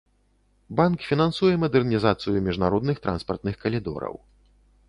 Банк 0.79 1.03
фінансуе 1.09 1.59
мадэрнізацыю 1.63 2.35
міжнародных 2.47 2.97
транспартных 3.07 3.55
калідораў. 3.67 4.15